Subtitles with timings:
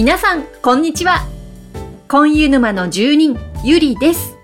[0.00, 1.26] 皆さん、こんにちは。
[2.08, 4.34] コンユ沼の住人、ゆりです。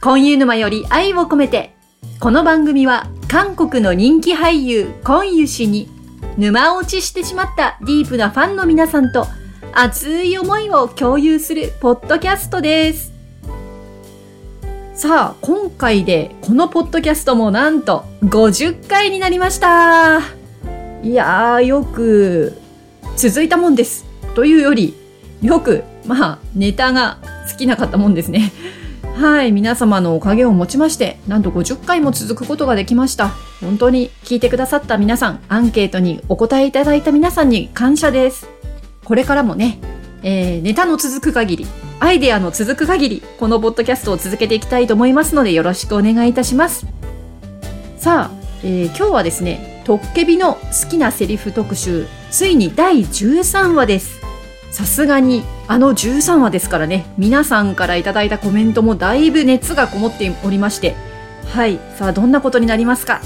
[0.00, 1.74] コンユ沼より愛を込めて、
[2.20, 5.90] この番組は韓国の人気俳優、コンユ氏に
[6.38, 9.26] 沼落ちしてしまったディープなファンの皆さんと
[9.74, 13.12] 熱い思いを共有するポッドキャストです。
[14.94, 20.20] さあ、今回でこのポッドキャストもなんと50回になりました。
[21.02, 22.56] いやー、よく
[23.18, 24.07] 続いたもんです。
[24.38, 24.94] というより、
[25.42, 28.52] よく、まあ、ネタが尽きなかったもんですね。
[29.20, 33.32] はい、皆様のおかげをもちまして、なんと50回も続くことができました。
[33.60, 38.48] 本当に聞いてくださった皆さん、アンケートにお答えいただいた皆さんに感謝です。
[39.04, 39.80] これからもね、
[40.22, 41.66] えー、ネタの続く限り、
[41.98, 46.86] アイデアの続く限り、このポッドキャストを続けていきたいと思いますので、よろしくお願いいたします。
[47.96, 54.17] さあ、えー今日はですね、トッケビの好きなセリフ特集、ついに第13話です。
[54.70, 60.94] さすがに、あの13話ですからね、皆さんからいただいたコメントもだいぶ熱がこもっておりまして、
[61.46, 63.20] はい、さあどんなことになりますか？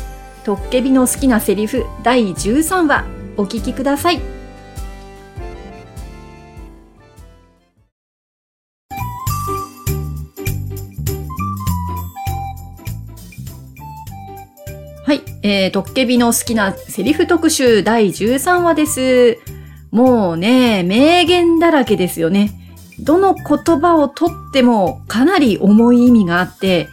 [0.45, 3.05] トッケビの好きなセリフ第13話、
[3.37, 4.20] お聞きください。
[15.05, 19.39] はい、えー、トッケビの好きなセリフ特集第13話です。
[19.93, 22.51] もうね、名言だらけですよね。
[22.98, 26.89] どの言葉をとってもかなり重い意味があって、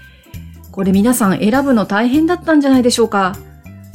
[0.72, 3.38] これ皆さん選ぶの大変だったんじゃないでしょうか。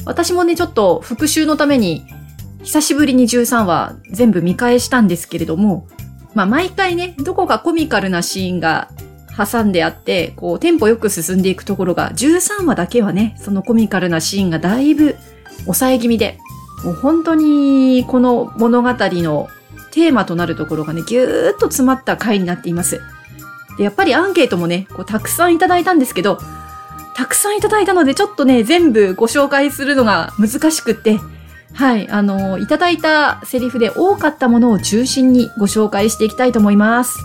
[0.07, 2.07] 私もね、ちょっと復習のために、
[2.63, 5.87] 久しぶりに13話全部見返したんですけれども、
[6.33, 8.89] まあ毎回ね、どこかコミカルなシーンが
[9.37, 15.17] 挟んであって、こう、テンポよく進んでいくところが、13話だけはね、そのコミカルなシーンがだいぶ
[15.65, 16.39] 抑え気味で、
[16.85, 19.49] もう本当にこの物語の
[19.91, 23.01] テーマとなるところがね、ぎゅーっと詰まった回になっています。
[23.79, 26.39] で、やっぱりアンケートもね、こうたくさんいただいたんですけど、
[27.15, 31.21] たくさんいただいたので、ちょっとね、全部ご紹介するのが難しくって、
[31.73, 37.19] はい、あの、いただいたセリフで多かったものを中心にご紹介していきたいと思います。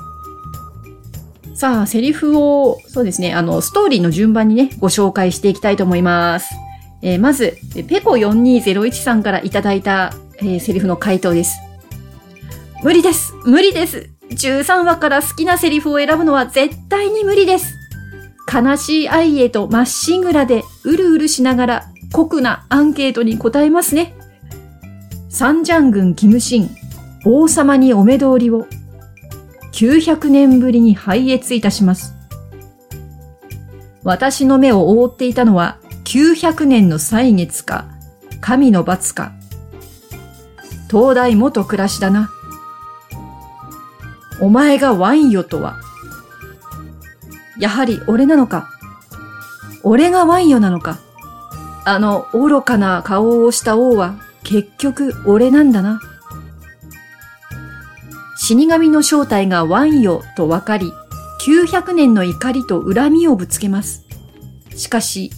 [1.56, 6.50] さあ、セリフを、そうですね、あの、ストーリーの順番にね、ご紹介していきたいと思います。
[7.02, 11.60] えーまず、ペコ4201さんからいただいた、えーセリフの回答です。
[12.84, 17.76] 無理です無理です !13 話から好きなセリフを選ぶのは絶対に無理です
[18.52, 24.16] 悲しい愛へとまっしぐらでうるうるしながら酷なアンケートに答えますね。
[25.30, 26.70] 三ジャン軍キムシン、
[27.26, 28.66] 王様にお目通りを。
[29.74, 32.16] 900年ぶりに拝謁いたします。
[34.04, 35.78] 私の目を覆っていたのは
[36.10, 37.86] 900年の歳月か、
[38.42, 39.32] 神の罰か。
[40.90, 42.32] 東大元暮らしだな。
[44.42, 45.78] お前がワインよとは。
[47.60, 48.72] やはり俺なのか。
[49.84, 50.98] 俺がワインよなのか。
[51.86, 56.02] あの愚かな顔をした王は結局俺なんだな。
[58.36, 60.92] 死神の正体がワンよと分かり、
[61.46, 64.08] 900年の怒りと恨みをぶつけます。
[64.76, 65.30] しかし、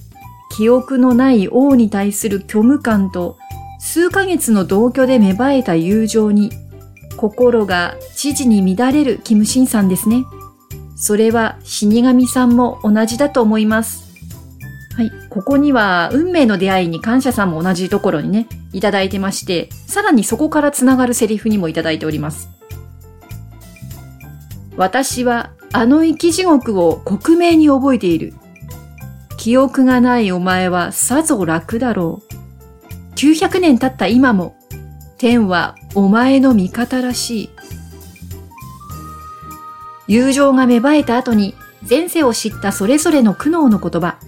[0.52, 3.38] 記憶のない王に対する虚無感と、
[3.80, 6.52] 数ヶ月の同居で芽生えた友情に、
[7.16, 10.26] 心が知事に乱れるキムシンさんですね。
[10.96, 14.12] それは死神さんも同じだと思います。
[14.96, 15.12] はい。
[15.30, 22.50] ここには、運命の出会いに感謝さんも同じところにね、いただいてまして、さらにそこからつながるセリフにもいただいております。
[24.76, 28.34] 私は、あの生き地獄を克明に覚えている。
[29.42, 33.16] 記憶がないお前はさぞ楽だろう。
[33.16, 34.56] 900年経った今も、
[35.18, 37.50] 天はお前の味方らしい。
[40.08, 41.56] 友情が芽生えた後に
[41.90, 44.20] 前世を知ったそれぞれの苦悩の言葉。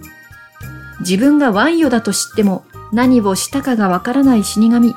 [1.02, 4.96] 自分がワンヨだと知っても何をしたかがわからない死神。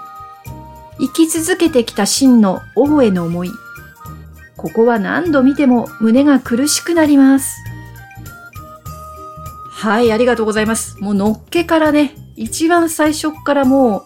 [0.98, 3.50] 生き続けてきた真の王への思い。
[4.56, 7.65] ここは何度見ても胸が苦しくなります。
[9.76, 10.98] はい、ありがとうございます。
[11.02, 14.02] もうのっけからね、一番最初からもう、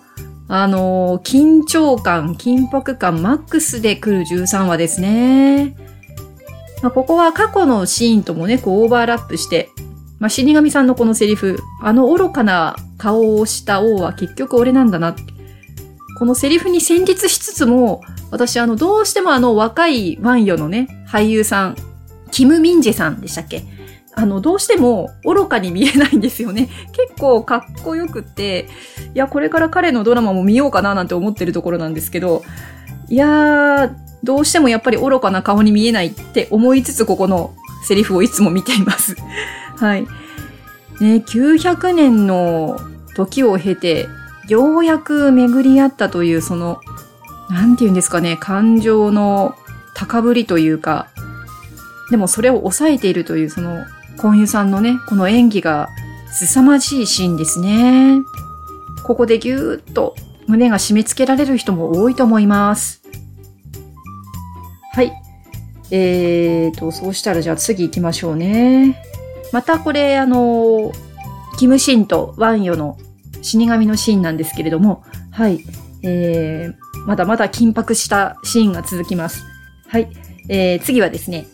[0.49, 5.77] あのー緊張感、緊迫感マックスで来る13話ですね。
[6.83, 9.69] まあ、ここは過去のシーンともね、こうオーバーラップして、
[10.19, 15.15] まあ、死神さんのこのセリフ、あの愚かな顔をした王は結局俺なんだな。
[16.19, 18.01] このセリフに戦慄しつつも、
[18.33, 21.77] 私あの、どうしてもあの若いワンヨのね、俳優さん、
[22.33, 23.63] キム・ミンジェさんでしたっけ
[24.15, 26.69] あの、どうしても愚かに見えないんですよね。
[26.93, 28.69] 結構かっこよくって、
[29.15, 32.43] いや、これから彼のドラマも見ようかななんて思ってるところなんですけど、
[33.09, 33.91] いやー、
[34.23, 37.55] どうしてもやっぱり愚かな顔に見えないって思いつつここの
[37.85, 39.17] セリフをいつも見ています。
[39.79, 40.03] はい。
[41.01, 42.79] ね、900年の
[43.17, 44.09] 時を経て、
[44.49, 46.81] ようやく巡り合ったというその、
[47.49, 49.55] なんて言うんですかね、感情の
[49.95, 51.09] 高ぶりというか、
[52.11, 53.85] でもそれを抑えているというその、
[54.21, 55.89] コンユさんのね、この演技が
[56.31, 58.19] 凄まじいシーンですね。
[59.03, 60.15] ここでぎゅーっと
[60.47, 63.01] 胸が締め付けられる人も多いと思います。
[64.93, 65.13] はい。
[65.91, 69.03] えーと、そうしたらじゃあ次行きましょうね。
[69.53, 70.93] またこれ、あの、
[71.59, 72.99] キムシンとワンヨの
[73.41, 75.65] 死神のシーンなんですけれども、はい。
[76.03, 79.45] えー、まだまだ緊迫したシーンが続きます。
[79.89, 80.11] はい。
[80.51, 81.47] えー、次はですね、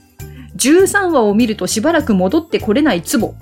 [0.57, 3.35] 13話を見るとしばらく戻ってこれないツボ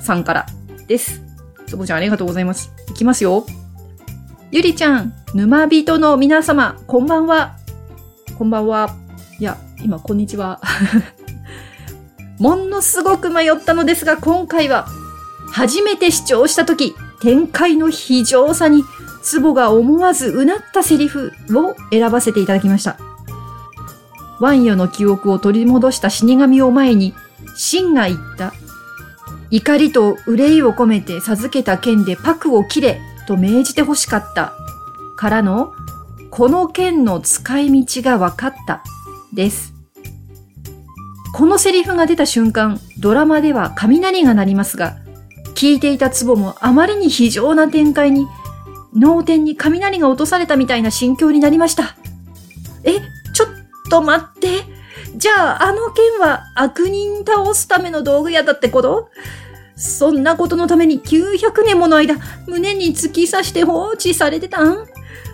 [0.00, 0.46] さんから
[0.86, 1.22] です。
[1.66, 2.72] ツボちゃんありがとうございます。
[2.90, 3.46] いきますよ。
[4.50, 7.56] ゆりちゃん、沼人の皆様、こんばんは。
[8.38, 8.94] こんばんは。
[9.40, 10.60] いや、今、こんにちは。
[12.38, 14.86] ものすごく迷ったのですが、今回は、
[15.50, 18.84] 初めて視聴したとき、展開の非常さに、
[19.22, 22.96] ツボが思わずうなったセリフを選ばせていただきました。
[24.40, 27.14] ワンヨの記憶を取り戻した死神を前に、
[27.56, 28.52] シンが言った。
[29.50, 34.52] 怒りと憂いを込めて授けた剣でパクを切れと命じて欲しかった。
[35.16, 35.72] からの、
[36.30, 38.82] この剣の使い道が分かった。
[39.32, 39.72] です。
[41.34, 44.96] このセリフが出た瞬間、ドラマでは雷が鳴りますが、
[45.54, 48.26] 聞いていたツボもあまりに非常な展開に、
[48.94, 51.96] 脳天に雷が落とされたみたいな心境になりました。
[52.84, 53.00] え、
[53.90, 54.64] と待って。
[55.16, 59.10] じゃあ、あの剣は悪人倒すための道具屋だってこと？
[59.76, 62.16] そんなことのために900年もの間、
[62.46, 64.86] 胸に突き刺して放置されてたん？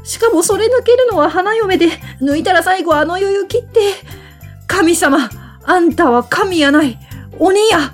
[0.02, 1.88] しかもそれ抜けるのは花嫁で、
[2.20, 3.80] 抜いたら最後あの余裕切って。
[4.66, 5.28] 神様、
[5.64, 6.98] あんたは神やない。
[7.38, 7.92] 鬼や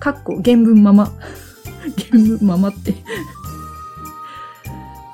[0.00, 1.12] かっこ原文まま。
[2.10, 2.94] 原文ままって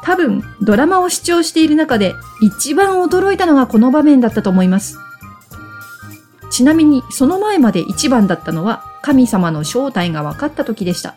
[0.02, 4.96] 多分、ドラマを視聴している中で一番驚いたのがこの場面だったと思います。
[6.50, 11.14] ちなみに、その前まで一番だったのは神様の正体が分かった時でした。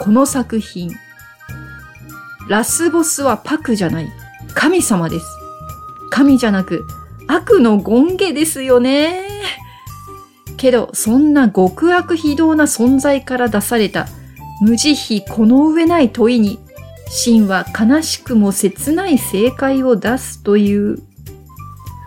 [0.00, 0.92] この作品、
[2.48, 4.08] ラスボスはパクじゃない、
[4.54, 5.26] 神様です。
[6.10, 6.86] 神じゃなく、
[7.26, 9.28] 悪の権下ですよね。
[10.56, 14.06] けど、そんな極悪非道な存在から出された
[14.60, 16.58] 無慈悲この上ない問いに
[17.10, 20.98] シンは悲しくも切ない正解を出すという。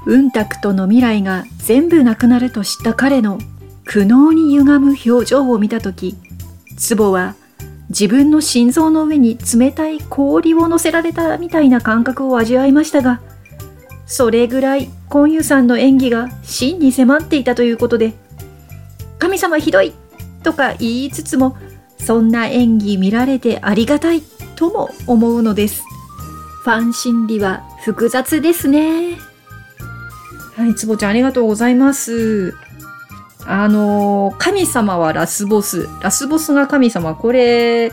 [0.06, 3.38] うんたくとの未来が全部なくなると知った彼の
[3.86, 6.16] 苦悩に歪む表情を見たとき、
[6.78, 7.36] ツボは
[7.90, 13.22] 自分の心臓の上に冷たい氷を乗せられたみたいな感覚を味わいましたが、
[14.06, 18.14] それぐらいコンユさんの演技が真に迫っていたということで、
[19.20, 19.94] 神様ひどい
[20.44, 21.58] とか言いつつも、
[22.00, 24.22] そんな演技見られてありがたい
[24.62, 25.84] とも思うのです。
[26.64, 29.18] ファン心理は複雑ですね。
[30.56, 32.54] はい、つぼちゃんありがとうございます。
[33.48, 35.90] あの、神様はラスボス。
[36.04, 37.16] ラスボスが神様。
[37.16, 37.92] これ、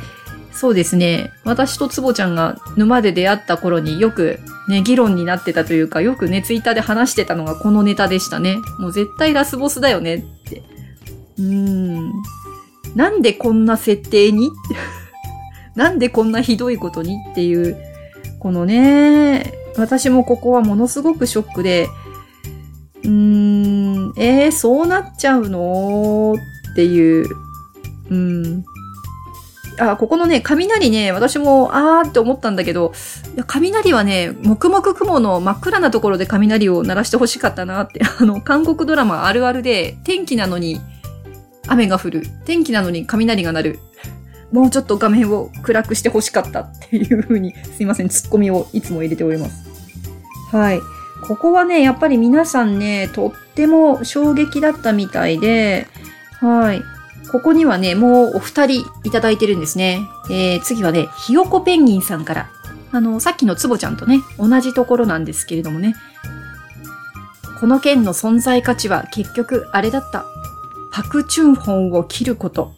[0.53, 1.33] そうですね。
[1.45, 4.39] 私とつぼちゃんが沼で出会った頃によく
[4.69, 8.59] ね、議論になってたというか、よくね、ツイッターで話してたのがこのネタでしたね。
[8.79, 10.63] もう絶対ラスボスだよねって。
[11.39, 12.13] うーん。
[12.95, 14.49] なんでこんな設定に？
[14.49, 14.51] っ
[15.79, 17.77] なんでこんなひどいことにっていう、
[18.41, 21.87] このね、私もここはものすごくショックで、
[23.05, 26.35] うーん、えー、そうなっちゃうの
[26.73, 27.29] っていう、
[28.11, 28.65] うん。
[29.79, 32.93] あ、ここのね、雷ね、私も、あーって思ったんだけど、
[33.37, 40.81] いや雷はね、黙々雲の真っ暗なところで雷を鳴らしてほしかったなって、 あの、韓国ドラマあるあるで、天気なのに
[41.69, 42.27] 雨が降る。
[42.47, 43.79] 天気なのに雷が鳴る。
[44.53, 49.69] もうちょっと画面を暗くして欲しかったっていう風に、すいません、ツッコミをいつも入れております。
[50.51, 50.81] はい。
[51.27, 55.87] ここはね、やっぱり皆さんね、とっても衝撃だったみたいで、
[56.41, 56.83] はい。
[57.31, 60.01] ここにはね、もうお二人いただいてるんですね。
[60.31, 62.51] えー、次はね、ひよこペンギンさんから。
[62.91, 65.95] あの、さっきのつぼちゃんとね、同じところなんですけれどもね。
[67.61, 70.25] この剣の存在価値は結局あれだった。
[70.93, 72.73] パクチュンホンを切ること。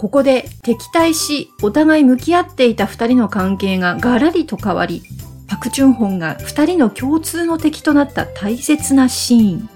[0.00, 5.02] ここで敵対し、お互い向き合っていた二人の関係がガラリと変わり、
[5.46, 9.68] パクチュンホンが二人の共通の敵となった大切なシーン。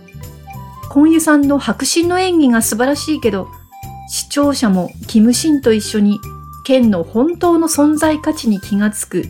[0.88, 3.49] コンユさんの迫真の演技が素晴らしいけど、
[4.09, 6.19] 視聴者もキムシンと一緒に
[6.64, 9.26] 剣の本当の存在価値に気がつく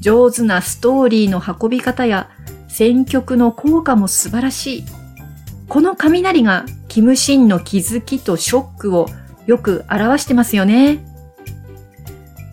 [0.00, 2.30] 上手なストーリーの運び方や
[2.68, 4.84] 選曲の効果も素晴らしい。
[5.68, 9.10] この雷がキムシンの気づきとショックを
[9.48, 10.98] よく表してますよね。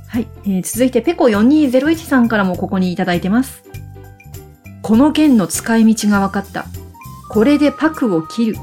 [0.07, 3.63] はい、えー、続いてペコ4201さんからもここにいただいてます。
[4.81, 6.65] この剣の使い道が分かった。
[7.29, 8.55] これでパクを切る。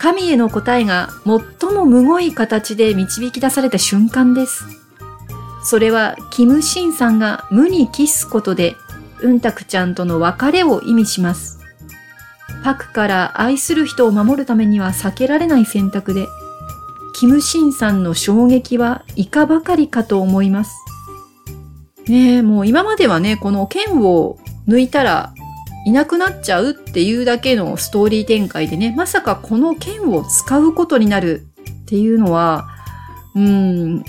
[0.00, 4.64] 神への答えが最もむごい形で導き出された瞬間です。
[5.62, 8.74] それは、キムシンさんが無にキスことで、
[9.20, 11.60] うんたくちゃんとの別れを意味します。
[12.64, 16.26] パクから愛する人を守るためには避けられない選択で、
[17.20, 20.74] キムシンさんの衝撃はいかばかりかと思います。
[22.08, 25.34] ねえ、もう今まではね、この剣を抜いたら
[25.84, 31.46] いなくなっちゃうっていうだけのストーリー展開でね、まさかこの剣を使うことになる
[31.82, 32.70] っていうのは、
[33.34, 34.02] うん、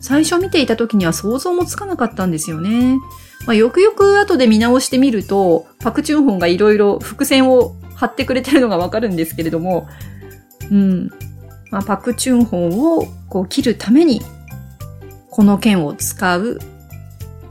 [0.00, 2.98] 最初見ていた時には想像もつかなかったんですよね。
[3.46, 9.86] まあ、よくよく後で見直してみると、パクチュンホンがいろいろ伏線を張ってくれてるのがわかるんですけれども、
[10.72, 11.10] うん。
[11.74, 14.22] まあ、パクチュンホンをこう切るために、
[15.28, 16.60] この剣を使う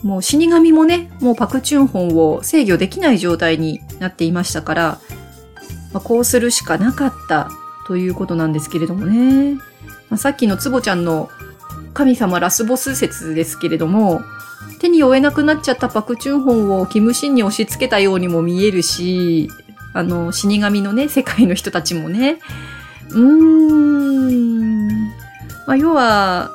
[0.02, 5.00] もう死神もね、もうパクチュンホンを制御できない状態になっていましたから、
[5.92, 7.50] まあ、こうするしかなかった
[7.86, 9.56] ということなんですけれどもね。
[10.10, 11.30] まあ、さっきのツボちゃんの
[11.94, 14.22] 神様ラスボス説ですけれども、
[14.80, 19.50] 手に負えなくなっちゃったパクチュンホンをキムシンに押し付けたようにも見えるし、
[19.94, 22.40] あの、死神のね、世界の人たちもね、
[23.14, 25.08] うーん、
[25.68, 26.52] まあ、要は、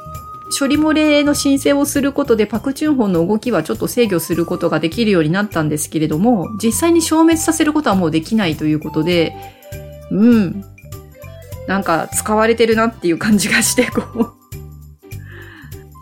[0.59, 9.37] 処理漏れの申請をすることでパクチュンホンの動きはちょっと制御することができるようになったんですけれども、実際に消滅させることはもうできないということで、
[10.11, 10.65] うん。
[11.67, 14.39] なんか使われてるなっていう感じがして、こう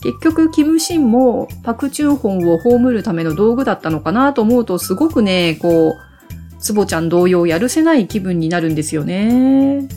[0.03, 9.89] 結局、キムシンもパクチュンホンを葬るための道具だったのかなと思うと、すごくね、こう、ツボちゃん同様やるせない気分になるんですよね。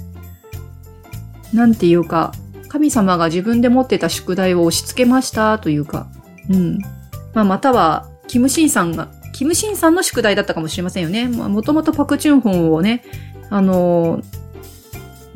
[1.53, 2.31] なんていうか、
[2.67, 6.07] 神様が自分で持ってた宿題を押し付けましたというか、
[6.49, 6.79] うん。
[7.33, 11.27] まあ、または、キムシンさんが、キムシンさんの宿題だったかもしれませんよね。
[11.27, 13.03] まあ、もともとパクチュンホンをね、
[13.49, 14.23] あのー、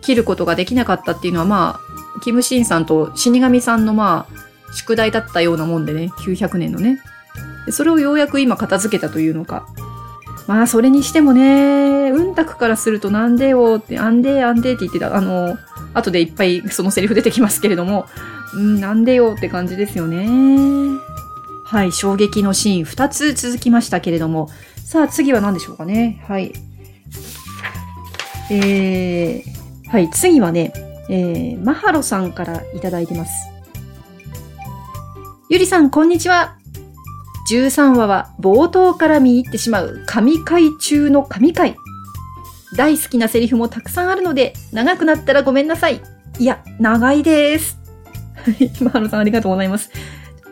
[0.01, 6.99] 切ることができなかったっていうのは、まあ、キムシンさんと死神さんのまあ、宿題だったようなもんでね、900年のね。
[7.69, 9.67] それをようやく今片付けたというのか。
[10.47, 15.57] まあ、それにしてもね、うんたくからするとなんでよって、あんであんでって言ってた、あの、
[15.93, 18.07] 後でいっぱいそのセリフ出てきますけれども、
[18.53, 20.27] うん、なんでよって感じですよね。
[21.65, 24.49] はい、衝撃のシーン2つ続きましたけれども、
[24.85, 26.23] さあ次は何でしょうかね。
[26.27, 26.53] はい。
[28.51, 30.73] えー、はい、次はね、
[31.09, 33.31] えー、マハロさんからいただいてます。
[35.49, 36.57] ゆりさん、こんにちは。
[37.49, 41.75] 13話は冒頭から見入ってしまう神回中の神回。
[42.75, 46.01] 大好きなセリフもたくさんあるので、長くなったらごめんなさい。
[46.39, 47.79] いや、長いです。
[48.35, 49.91] はい、マハロさんありがとうございます。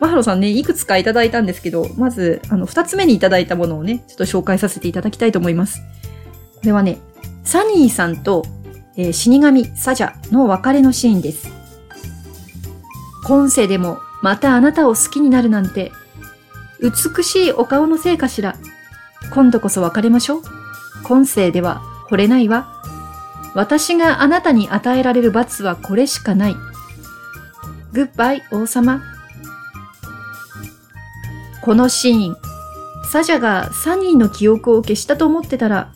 [0.00, 5.80] マハロさんね、いくつかいただいたんですけど、まず、あの、二つ目にいただいたものをね、ちょっと紹介させていただきたいと思います。
[6.56, 6.98] これはね、
[7.44, 8.44] サニーさんと、
[8.96, 11.48] えー、死神サジャの別れのシーンです。
[13.24, 15.92] 今世でもまたあなたを好きになるなんて、
[16.80, 18.56] 美しいお顔のせいかしら。
[19.32, 20.42] 今度こそ別れましょう。
[21.04, 22.82] 今世では惚れないわ。
[23.54, 26.56] 私があなたに与えられる罰はこれしかない。
[27.92, 29.02] グッバイ王様。
[31.62, 32.36] このシーン、
[33.10, 35.94] サジャがサニーの記憶を消したと思ってたら、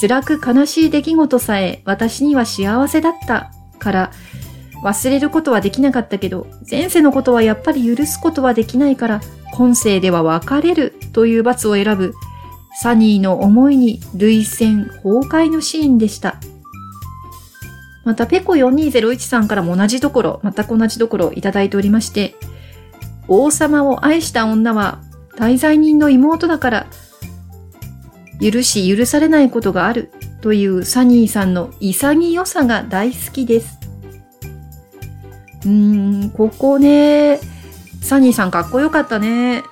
[0.00, 4.12] 辛く悲しい出来事さえ私には幸せだったから
[4.82, 9.20] 忘れることはできなかったけど、前世のことはやっぱり許すことはできないから、
[9.52, 12.14] 今世では別れるという罰を選ぶ
[12.76, 16.36] サニーの思いに涙腺崩壊のシーンでした。
[18.04, 22.34] また、ペコ4201さんからも同じところ、全く同じところいただいておりまして、
[23.28, 25.00] 王様を愛した女は
[25.36, 26.86] 滞在人の妹だから、
[28.40, 30.10] 許し許されないことがある
[30.42, 33.78] というサニーさんの潔さが大好きです。
[35.64, 37.40] うーん、ここね、
[38.02, 39.62] サニーさんかっこよかったね。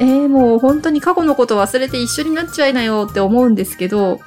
[0.00, 4.20] えー、もう本当に過去のこと忘れて一緒になっちゃいなよって思うんですけど、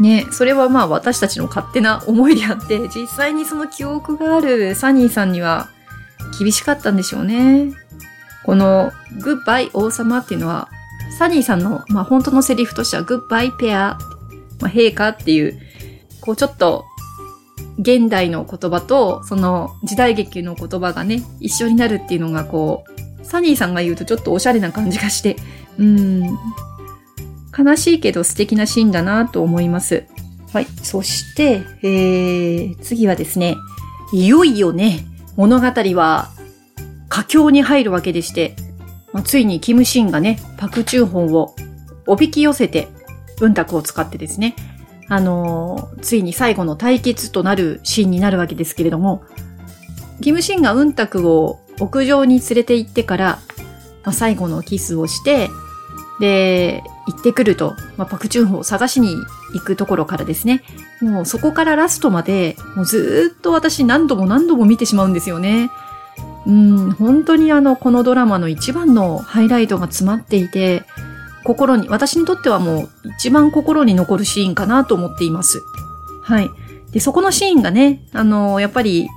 [0.00, 5.68] ね、それはまあ私たちの勝手な思いであって、実際にその記憶があるサニーさんには
[6.38, 7.72] 厳しかったんでしょうね。
[8.44, 10.68] このグッバイ王様っていうのは、
[11.18, 13.98] サニーさんの、まあ、本当のセリフとしてはグッバイペア、
[14.60, 15.60] まあ、陛下っていう、
[16.22, 16.86] こうちょっと
[17.78, 25.36] 現代の言葉とその時代劇の言葉がね、一緒になるっていうのがこう、サニーさんが言うとちょっとおしゃれな感じがして、
[25.78, 26.22] うん。
[27.56, 30.04] 悲しいけど素敵なシーンだなと思います。
[30.52, 30.66] はい。
[30.82, 33.56] そして、えー、次はですね、
[34.12, 36.30] いよいよね、物語は
[37.08, 38.56] 佳境に入るわけでして、
[39.12, 41.54] まあ、ついにキムシンがね、パクチューホンを
[42.06, 42.88] おびき寄せて、
[43.38, 44.54] 文卓を使ってですね、
[45.08, 49.24] あのーついに最後の対決となるシーンになるわけですけれども、
[50.20, 53.38] キムシンがうんたくを屋上に連れて行ってから、
[54.04, 55.50] まあ、最後のキスをして、
[56.20, 59.16] で、行ってくると、まあ、パクチュンホを探しに
[59.54, 60.62] 行くところからですね、
[61.00, 65.70] もうそこからラストまで、もうずっと私何度も何度も見てしまうんですよね。
[66.46, 70.84] うん、本当にあの、このドラマの一番のハイライトが詰まっていて、
[71.44, 75.62] 心に、私にとってはもう一番心に残るシーンかなと思っています。
[76.22, 76.50] はい。
[76.92, 79.08] で、そこのシーンがね、あのやっぱり、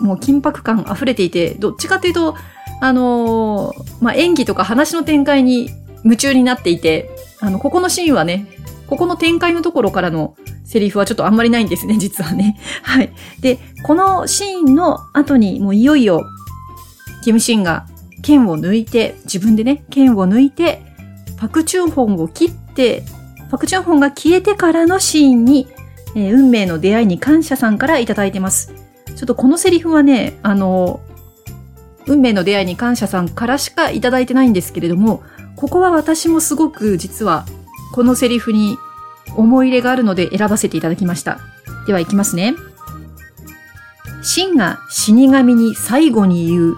[0.00, 2.34] もう緊迫感溢れていて、どっちかというと、
[2.80, 5.70] あのまあ、演技とか話の展開に
[6.04, 7.10] 夢中になっていて、
[7.40, 8.46] あの、ここのシーンはね、
[8.86, 12.58] ここの展開のところからのセリフはちょっとあんまりないんですね、 実はね。
[12.82, 13.12] はい。
[13.40, 16.22] で、このシーンの後にもういよいよ、
[17.22, 17.86] キムシンが
[18.22, 20.82] 剣を抜いて、自分でね、剣を抜いて、
[21.38, 23.02] パクチュンホンを切って、
[23.50, 25.68] パクチュンホンが消えてからのシーンに、
[26.16, 28.83] えー運命の出会いに感謝さんからいただいてます。
[29.16, 31.00] ちょっとこのセリフはね、あの、
[32.06, 35.22] 運命の出会いに感謝さんからしかいただいてないんですけれども、
[35.56, 37.46] ここは私もすごく実は
[37.92, 38.76] このセリフに
[39.36, 41.38] 思い入れがあるので選ばせていただきました。
[41.86, 42.54] では行きますね。
[44.22, 46.76] シンが死神に最後に言う。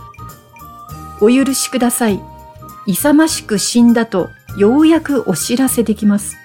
[1.21, 2.21] お許しください。
[2.87, 6.37] 勇ましく死んだとようやくお知らせできます。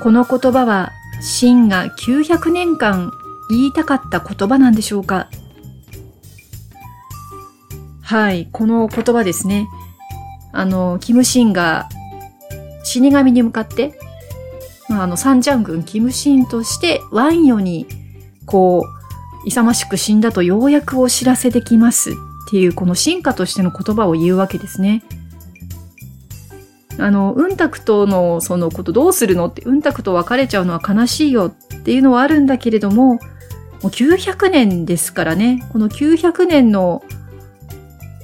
[0.00, 3.12] この言葉はシンが900年間
[3.50, 5.28] 言いたかった言葉なんでしょうか？
[8.02, 9.68] はい、この言葉ですね。
[10.52, 11.88] あの、キムシンが
[12.82, 13.98] 死神に向かって、
[14.88, 17.86] まあ、あの、サンジャン軍キムシンとしてワンヨに、
[18.46, 18.84] こ
[19.44, 22.14] う、勇ましく死んだとようやくお知らせできますっ
[22.50, 25.04] ていう、この進化としての言葉を言うわけですね。
[26.98, 33.20] あの、うんたくとのそのことどうするのって、うんたくと別れちゃうのは悲しいよっていうのはあるんだけれども、
[33.82, 37.02] もう900年ですからね、この900年の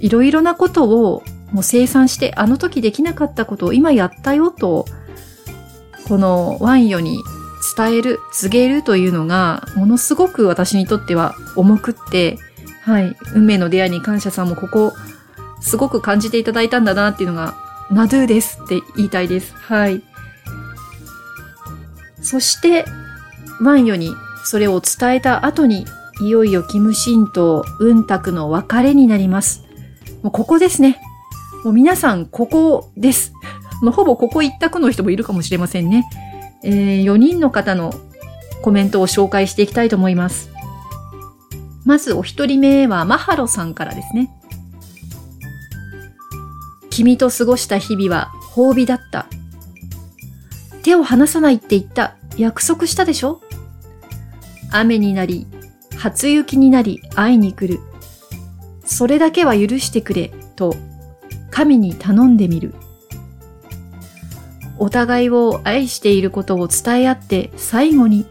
[0.01, 4.85] いろいろなことをもう生産して、あの時できなかったことを今やったよと、
[6.09, 7.19] このワンヨに
[7.77, 12.39] 伝える、告げるというのが、ものすごく私にとっては重くって、
[12.83, 14.93] はい、運命の出会いに感謝さんもここ、
[15.61, 17.55] すごく感じていただいたんだなっていうのが、
[17.91, 19.55] ナドゥですって言いたいです。
[19.55, 20.03] はい。
[22.21, 22.85] そして、
[23.61, 24.15] ワンヨに
[24.47, 25.85] それを伝えた後に、
[26.21, 29.65] いよいよキムシンとウンタクの別れになります。
[30.23, 31.01] もうここですね。
[31.65, 33.33] もう皆さん、ここです。
[33.83, 36.09] もうほぼここ一択の人もいるかもしれませんね。
[36.63, 37.93] えー、4人の方の
[38.63, 40.49] コメントを紹介していきたいと思います。
[41.85, 44.31] まずお一人目はマハロさんからですね。
[46.89, 49.27] 君と過ごした日々は褒美だった。
[50.85, 52.15] 手を離さないって言った。
[52.37, 53.41] 約束したでしょ？
[54.71, 55.47] 雨になり、
[55.97, 57.81] 初雪になり会いに来る。
[58.85, 60.75] それだけは許してくれ、と、
[61.51, 62.75] 神に頼んでみる。
[64.79, 68.27] お互いを愛していることを伝え合って最後に、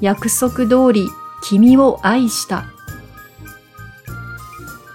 [0.00, 1.06] 約束通り
[1.42, 2.64] 君を愛した。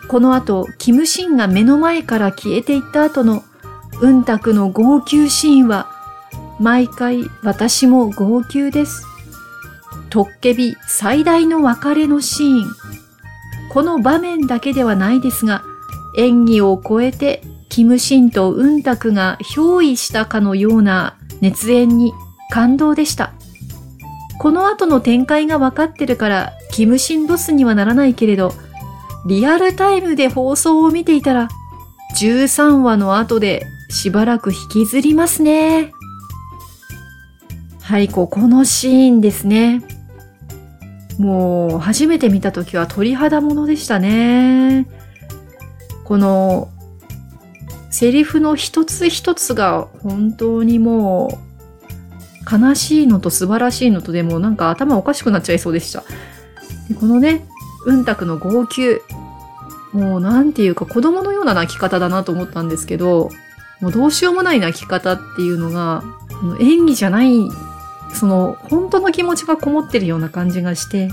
[0.07, 3.43] この後、キムシンが目の前から消えていった後の、
[4.01, 5.91] うんたくの号泣シーンは、
[6.59, 9.03] 毎回私も号泣です。
[10.09, 12.75] トッケビ最大の別れのシーン。
[13.69, 15.63] この場面だけではないですが、
[16.17, 22.13] 演技を超えて、キムシンとウンタクが憑依したかのような熱演に
[22.49, 23.33] 感動でした。
[24.39, 28.53] この後の展開が分かってるから、キムシンロスにはならないけれど、
[29.27, 31.49] リアルタイムで放送を見ていたら、
[32.19, 35.91] 13話の後でしばらく引きずりますね。
[37.81, 39.81] はい、ここのシーンですね。
[41.17, 44.87] もう、初めて見た時は鳥肌ものでしたね。
[46.03, 46.69] この、
[47.89, 51.47] セリフの一つ一つが本当にもう、
[52.49, 56.03] 悲しいのと素晴らしいのとでもなんか頭おかしくなっちゃいそうでした。
[56.87, 57.45] でこのね、
[57.85, 59.01] うんたくの号泣。
[59.93, 63.29] もうなんていうか子供のような泣き方だなと思ったんですけど、
[63.81, 66.03] もうどうしようもない泣き方っていうのが、
[66.59, 67.49] 演技じゃない、
[68.13, 71.09] その本当の気持ちがこもってるような感じがして、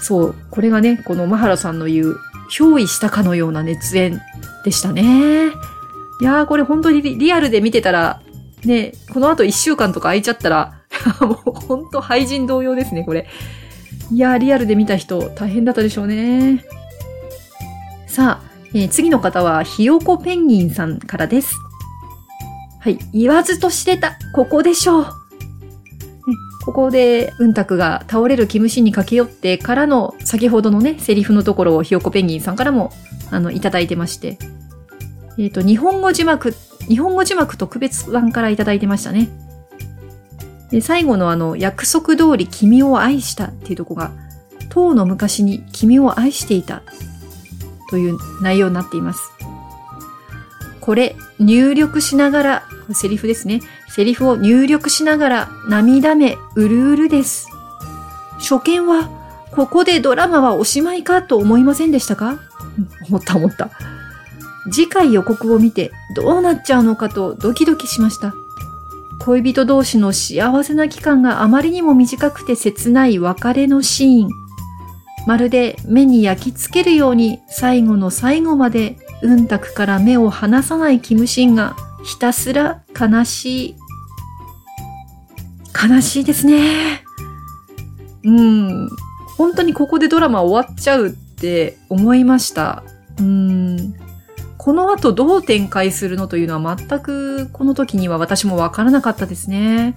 [0.00, 2.16] そう、これがね、このマハラさんの言う、
[2.50, 4.20] 憑依したかのような熱演
[4.64, 5.48] でしたね。
[5.48, 8.20] いやー、これ本当にリアルで見てたら、
[8.64, 10.82] ね、この後1週間とか空いちゃったら、
[11.20, 13.28] もう本当廃人同様ですね、これ。
[14.12, 16.64] いやー、リアルで見た人、大変だったでしょうね。
[18.06, 21.54] さあ、えー、次の方は、ひよこペンギンさんからです。
[22.80, 22.98] はい。
[23.12, 24.18] 言わずとしてた。
[24.34, 25.19] ここでしょう。
[26.70, 32.92] ここで、うんたくが倒れるキムシンに駆け寄ってからの、先ほどのね、セリフのところをひよこペンギンさんからも、
[33.32, 34.38] あの、いただいてまして。
[35.36, 36.54] えっ、ー、と、日本語字幕、
[36.86, 39.28] 日本語字幕特別版からいただいてましたね。
[40.70, 44.12] で、最後のあの、約束通り君を愛したっていうとこが、
[44.68, 46.84] 当の昔に君を愛していた
[47.90, 49.32] という内容になっています。
[50.80, 52.62] これ、入力しながら、
[52.94, 53.60] セリフですね。
[53.88, 57.48] セリフを入力しながら涙目うるうるです。
[58.38, 59.10] 初見は、
[59.52, 62.38] ここでドラマはおしまいかと思いませんでしたか？
[63.08, 63.70] 思った思った。
[64.72, 68.34] 次回予告を見てどうなっちゃうのかとドキドキしました。
[69.18, 74.28] 恋人同士の幸せな期間があまりにも短くて切ない別れのシーン。
[75.26, 83.76] まるで目に焼き付けるように最後の最後までうんたくから目を離さないキムシンがひたすら悲しい。
[85.88, 87.04] 悲しいですね。
[88.24, 88.88] うん。
[89.36, 92.82] 本当にここでドラマ終わっちゃうって思いました。
[93.18, 93.94] うん。
[94.58, 99.96] この後どう展開するのというのは全くこの時には私もわからなかったですね。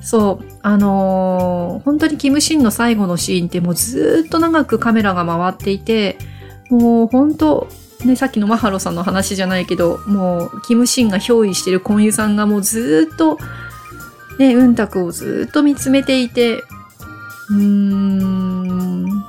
[0.00, 6.18] そう、あのー、本当にキムシンの最後のシーンってもうずっと長くカメラが回っていて、
[6.70, 7.68] もう本当、
[8.04, 13.38] ね、さっきのマハロさんの話じゃないけど、もう、キムシンが憑依してるコンユさんがもうずっと、
[14.38, 16.62] ね、うんたくをずっと見つめていて、
[17.50, 19.24] うーん、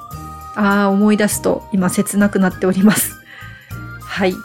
[0.56, 3.20] ああ、思い出すと今切なくなっております。
[4.02, 4.36] はい。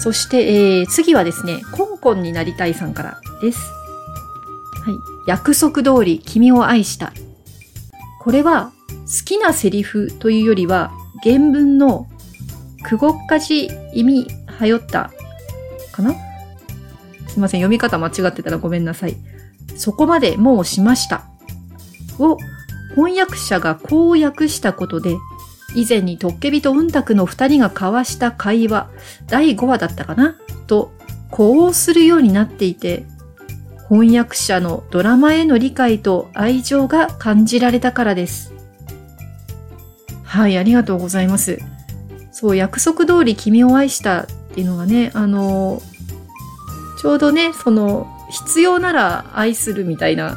[0.00, 3.58] そして、えー、次はですね、コンコンになりたいさんからです。
[4.84, 4.94] はい。
[5.26, 7.12] 約束通り君を愛した。
[8.20, 10.92] これは好きなセリフというよりは
[11.22, 12.06] 原文の
[12.88, 15.12] くごっかし意味はよった
[15.92, 16.14] かな？
[17.28, 17.60] すいません。
[17.60, 19.16] 読み方間違ってたらごめんなさい。
[19.76, 21.26] そこまでもうしました。
[22.18, 22.38] を
[22.94, 25.16] 翻訳者がこう訳したことで
[25.76, 28.88] 以前にトッケビとうんたくの二人が交わした会話、
[29.26, 30.36] 第5話だったかな？
[30.66, 30.90] と、
[31.30, 33.04] こうするようになっていて、
[33.90, 38.54] 翻訳者のドラマへの理解と愛情が感じられたからです。
[40.24, 41.58] はい、ありがとうございます。
[42.40, 45.82] そう、約束通り君を愛したっていうのがね、あの、
[47.00, 50.36] ちょうどね、その、必要なら愛するみたいな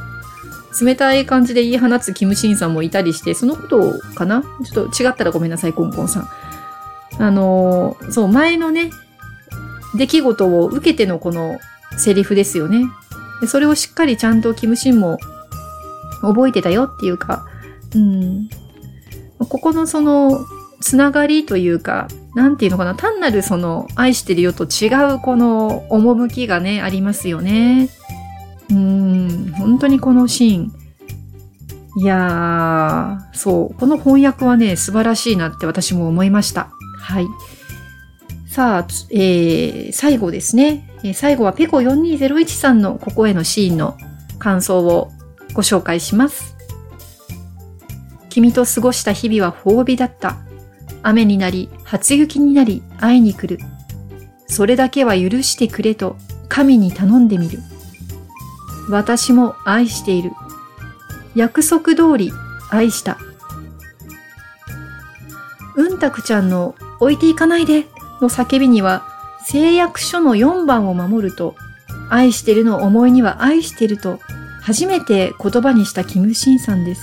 [0.82, 4.44] 冷たい感じで言い放つキムシンさんもいたりして、そのことかな？
[4.64, 6.30] ちょっと違ったらごめんなさい、コンコンさん。
[7.20, 8.92] あの、そう、前のね、
[9.96, 11.60] 出来事を受けてのこの
[11.98, 12.86] セリフですよね。
[13.42, 15.18] でそれをしっかりちゃんとキムシンも
[16.22, 17.46] 覚えてたよっていうか、
[17.94, 18.50] うん。
[19.38, 20.40] ここのその、
[20.82, 27.90] つながりというか、なんていうのかな、単なるその、愛してるよと違うこの、趣がね、ありますよね。
[28.70, 30.74] うん、本当にこのシーン。
[31.98, 33.80] いやー、そう。
[33.80, 36.72] この翻訳はね、素晴らしいなって私も思いました。
[37.00, 37.28] はい。
[38.48, 40.90] さあ、えー、最後ですね。
[41.04, 43.98] え最後はペコ4201さんのここへのシーンの
[44.40, 45.12] 感想を
[45.54, 46.56] ご紹介します。
[48.30, 50.38] 君と過ごした日々は褒美だった。
[51.04, 53.64] 雨になり、初雪になり、会いに来る。
[54.48, 56.18] それだけは許してくれと
[56.50, 57.60] 神に頼んでみる。
[58.90, 60.32] 私も愛している。
[61.36, 62.32] 約束通り
[62.70, 63.18] 愛した。
[65.76, 67.86] うんたくちゃんの置いていかないで
[68.22, 69.08] の叫びには
[69.46, 71.56] 誓約書の4番を守ると
[72.10, 74.20] 愛してるの思いには愛してると
[74.62, 77.02] 初めて言葉にしたキムシンさんです。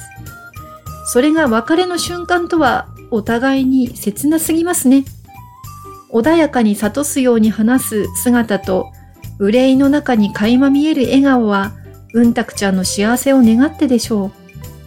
[1.07, 5.05] それが別れの瞬間とはお互いに切なすぎますね。
[6.13, 8.93] 穏やかに諭すように話す姿と
[9.39, 11.73] 憂いの中に垣間見える笑顔は、
[12.15, 14.33] うんたくちゃんの幸せを願ってでしょう。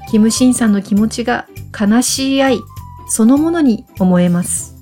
[0.10, 1.48] キムシンさんの気持ちが
[1.80, 2.60] 悲しい愛
[3.08, 4.76] そのものに思えます。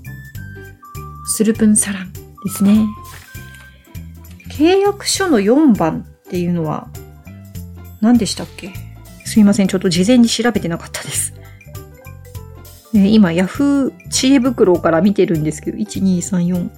[1.28, 2.88] スルプンサランですね。
[4.52, 6.90] 契約書の4番っていうのは
[8.02, 8.74] 何でしたっけ？
[9.26, 9.68] すみません。
[9.68, 11.34] ちょっと事前に調べてなかったです。
[12.94, 16.70] 今、ヤフー知恵袋から見てるんですけど、1、2、3、4。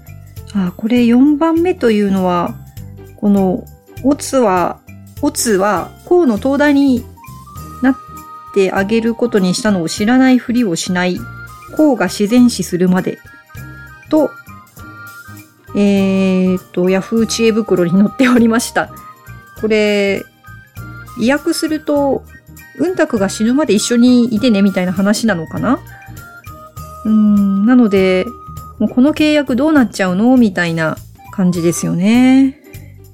[0.67, 2.55] あ、これ4番目というのは、
[3.15, 3.65] この、
[4.03, 4.79] オツは、
[5.21, 7.05] オツは、河の東大に
[7.81, 7.95] なっ
[8.53, 11.17] てあげることにしたのを知らないふりをしない、
[11.77, 13.17] 河が自然死するまで、
[14.09, 14.29] と、
[15.75, 18.91] えー、っと、ヤフー知恵袋に載っておりました。
[19.61, 20.25] これ、
[21.19, 22.25] 意訳すると、
[22.77, 25.79] うんたくが死ぬまで一緒にいてねみたいな話なのかな？
[27.05, 28.25] うん、なので、
[28.79, 30.35] もうこの契約どうなっちゃうの？
[30.37, 30.97] みたいな
[31.31, 32.59] 感じですよね。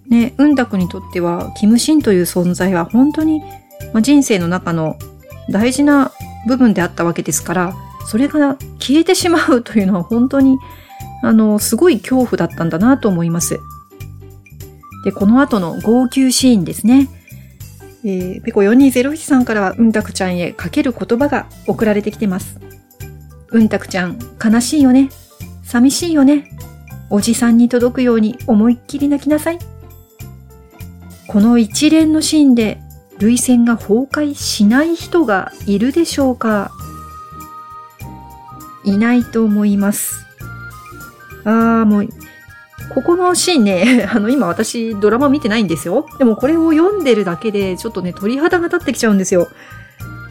[0.10, 3.41] ね、うんたくにとっては、キムシンという存在は本当に、
[3.93, 4.97] ま、人生の中の
[5.50, 6.12] 大事な
[6.47, 7.73] 部分であったわけですから、
[8.06, 10.58] それが消えてしまうというのは本当に、
[11.23, 13.60] あの、すごい恐怖だったんだなと思います。
[15.04, 17.10] で、この後の号泣シーンですね。
[18.06, 22.60] えー、ペコ4201さんからは、うんたくちゃんへかける言葉が送られてきてます。
[23.52, 25.10] うんたくちゃん、悲しいよね。
[25.64, 26.52] 寂しいよね。
[27.10, 29.60] おじさんに届くように思いっきり泣きなさい。
[31.28, 32.80] この一連のシーンで、
[33.20, 36.72] 涙腺が崩壊しない人がいるでしょうか
[38.84, 40.26] いないと思います。
[41.44, 42.08] ああ、もう、
[42.94, 46.06] ここのシーンね、 あの、今私ドラマ見てないんですよ。
[46.20, 49.50] でもこれを読んでるだけで、ちょっとね、鳥肌が立ってきちゃうんですよ。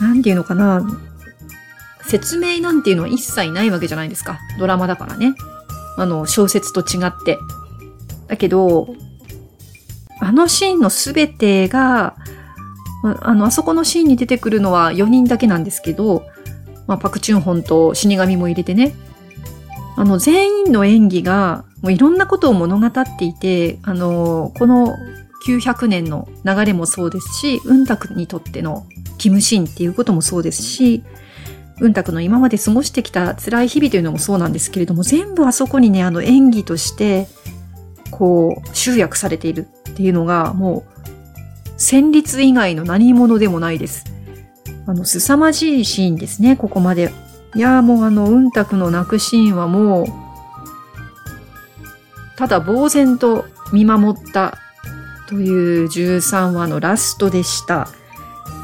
[0.01, 0.87] なんていうのかな。
[2.09, 4.39] 説明なんていうのは一切ないわけじゃないですか。
[4.59, 5.35] ドラマだからね。
[5.97, 7.39] あの、小説と違って。
[8.29, 8.89] だけど、
[10.21, 12.17] あのシーンのすべてが、
[13.03, 16.25] あの、あそこのシーンに出てくるのは4人だけなんですけど、
[16.87, 18.95] まあ、パクチュンホンと死神も入れてね。
[19.97, 24.95] あの、全員の演技が、もういろんなことを物語っていて、あの、この
[25.47, 28.87] 900年の流れもそうですし、うんたくにとっての
[29.19, 31.03] キムシーンっていうこともそうですし、
[31.81, 37.29] うんたくの今まで過ごしてきた辛い日々というのもそうなんですけれども、全部あそこにね、あの演技として、
[38.11, 41.09] こう、集約されているっていうのが、もう、
[41.77, 44.05] 戦慄以外の何者でもないです。
[44.87, 47.13] あの、凄まじいシーンですね、ここまで。
[47.55, 50.07] いやーもうあの、うんたくの泣くシーンはもう、
[52.37, 54.59] ただ呆然と見守った
[55.29, 57.89] という13話のラストでした。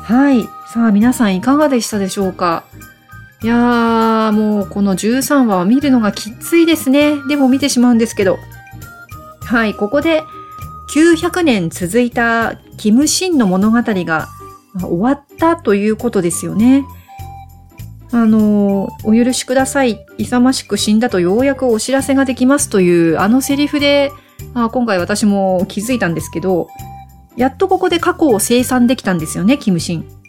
[0.03, 0.45] はい。
[0.73, 2.65] さあ皆さんいかがでしたでしょうか？
[3.43, 7.17] いやー、もうこの13話は見るのがきついですね。
[7.29, 8.39] でも見てしまうんですけど。
[9.45, 10.23] はい、ここで
[10.95, 14.29] 900年続いたキムシンの物語が
[14.81, 16.85] 終わったということですよね。
[18.13, 20.05] あの、お許しください。
[20.19, 24.13] 勇ましく死んだとようやくお知らせができますというあのセリフで、
[24.55, 26.69] あ今回私も気づいたんですけど、
[27.37, 30.22] やっとここで過去を生産できたんですよね、キムシン。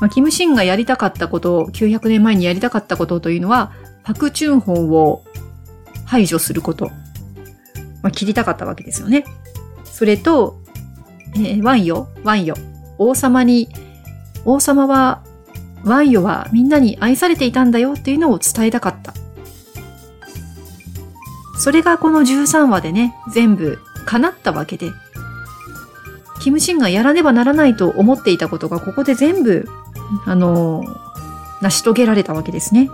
[0.00, 3.72] まあ、キムシンがやりたかったこと、900年前にやりたかったことというのは、
[4.04, 5.24] パクチュンホンを
[6.04, 6.90] 排除すること。
[8.02, 9.24] まあ、切りたかったわけですよね。
[9.84, 10.60] それと、
[11.34, 12.54] えー、ワンヨ、ワンヨ。
[12.98, 13.68] 王様に、
[14.44, 15.22] 王様は、
[15.84, 19.14] ワンヨはみんなに愛されていたんだよっていうのを伝えたかった。
[21.58, 24.90] それがこの13話でね、全部叶ったわけで、
[26.40, 29.68] キムシンがやらねばならないと思っていたことがここで全部
[30.26, 30.84] あの、
[31.60, 32.90] 成し遂げられたわけですね。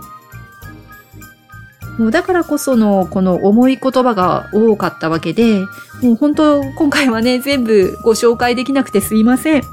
[1.97, 5.59] もうだからこそのこの重い言葉が多かったわけで、
[6.01, 9.63] もう本当今回はね、全部ご紹介できなくてすいません。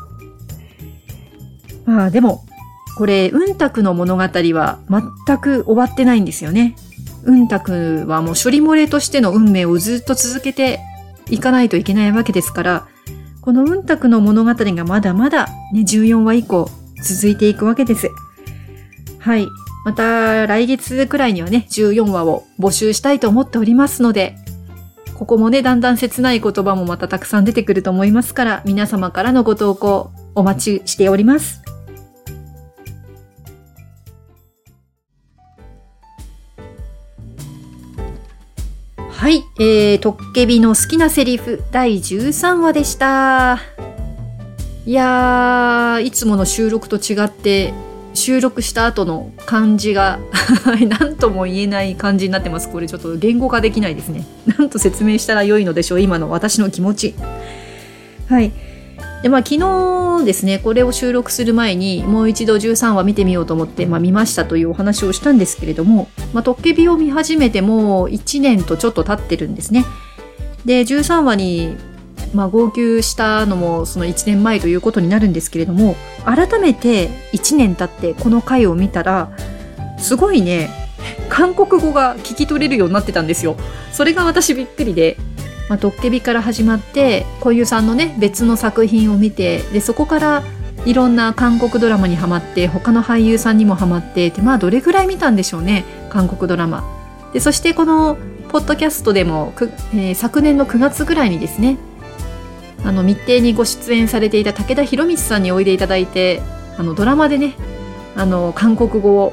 [1.84, 2.44] まあでも、
[2.96, 6.76] これ、うんたくの物語は全く終わってないんですよね。
[7.24, 10.80] うんたくはもう処理漏れとしての運命をずっと続けて
[11.28, 12.86] いかないといけないわけですから、
[13.40, 16.70] このうんたくの物語がまだまだね、14話以降
[17.02, 18.10] 続いていくわけです。
[19.18, 19.46] はい。
[19.84, 24.36] また来月くらいにはね、14話を募集したいと思っておりますので、
[25.14, 31.62] ここもね、だんだん切ない言葉もまたたくさん出てくると思いますから、皆様からのご投稿お待ちしております。
[39.22, 43.60] はい、えー、トッケビの好きなセリフ第13話でした。
[44.84, 47.72] いやー、いつもの収録と違って、
[48.14, 50.18] 収録した後の感じが
[51.00, 52.68] 何とも言えない感じになってます。
[52.68, 54.26] これちょっと言語化できないですね。
[54.58, 57.14] なんと説明したら良いのでしょう、今の私の気持ち。
[58.28, 58.50] はい。
[59.22, 69.84] で、まあ昨日ですね、これを収録する前にもう一度13話見てみようと思って、まあ見ましたというお話をしたんですけれども、まあトッケビを見始めてもう1年とちょっと経ってるんですね。
[70.64, 71.76] で、13話に
[72.32, 79.36] まあ、号泣したのもその1年前ということになるんですけれども改めて1年経ってこの回を見たら
[79.98, 80.70] すごいね
[81.28, 83.56] 韓国語が聞き取れるようになってたんですよ。
[83.92, 85.16] それが私びっくりで、
[85.68, 90.42] まあ、ドッケビから始まって小遊さんのね別の作品を見てでそこから
[90.84, 96.84] いろんな韓国ドラマにハマって他の俳優さんにもハマってでまあどれぐらい見たんでしょうね韓国ドラマ。
[97.32, 98.18] でそしてこの
[98.50, 99.54] ポッドキャストでも、
[99.94, 101.78] えー、昨年の9月ぐらいにですね、
[102.84, 106.42] あの、密偵にご出演されていた武田博光さんにおいでいただいて、
[106.78, 107.54] あの、ドラマでね、
[108.16, 109.32] あの、韓国語を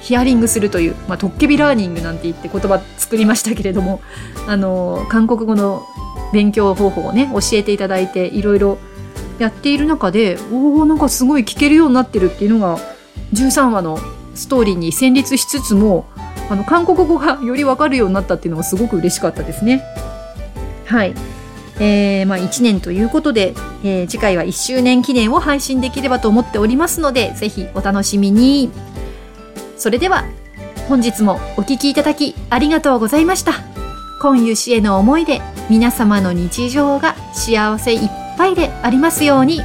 [0.00, 4.00] ヒアリングするという、まあ、トッケビラーニングなんて言って言葉作りましたけれども、
[4.46, 5.86] あの、韓国語の
[6.32, 8.78] 勉強方法をね、教えていただいて、いろいろ
[9.38, 12.78] やっている中で、おおなんかすごい聞けるようになってるっていうのが、
[13.32, 13.98] 13話の
[14.34, 16.06] ストーリーに戦慄しつつも、
[16.48, 19.84] あの、韓国語がよりわかるようになったっていうのがすごく嬉しかったですね。
[20.86, 21.14] はい。
[21.80, 28.70] えー、まあ1年ということで、えー、次回は1周年記念を配信できればと思っておりますので、ぜひお楽しみに。
[29.76, 30.24] それでは、
[30.88, 33.54] 本日もお聴きいただきありがとうございました。
[34.20, 35.40] 今湯氏への思いで
[35.70, 39.62] 皆様の日常が幸せいっぱいでありますように。